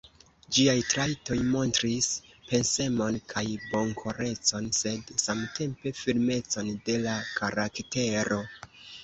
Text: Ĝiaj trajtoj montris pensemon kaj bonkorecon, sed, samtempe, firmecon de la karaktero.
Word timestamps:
Ĝiaj 0.55 0.73
trajtoj 0.91 1.35
montris 1.49 2.07
pensemon 2.53 3.19
kaj 3.33 3.43
bonkorecon, 3.75 4.71
sed, 4.79 5.13
samtempe, 5.25 5.95
firmecon 6.01 6.73
de 6.91 6.99
la 7.07 7.15
karaktero. 7.37 8.43